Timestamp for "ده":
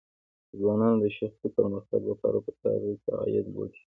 2.83-2.93